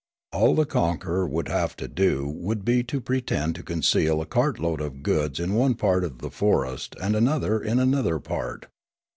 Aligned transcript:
All 0.33 0.55
the 0.55 0.65
conqueror 0.65 1.27
would 1.27 1.47
have 1.47 1.75
to 1.75 1.87
do 1.87 2.27
would 2.27 2.65
be 2.65 2.81
to 2.85 2.99
pretend 2.99 3.53
to 3.53 3.61
conceal 3.61 4.19
a 4.19 4.25
cart 4.25 4.57
load 4.57 4.81
of 4.81 5.03
goods 5.03 5.39
in 5.39 5.53
one 5.53 5.75
part 5.75 6.03
of 6.03 6.23
the 6.23 6.31
forest 6.31 6.95
and 6.99 7.15
another 7.15 7.61
in 7.61 7.77
another 7.77 8.17
part. 8.17 8.65